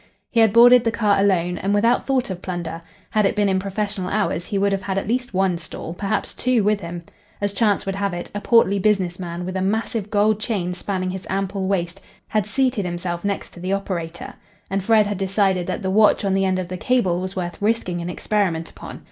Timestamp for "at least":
4.97-5.31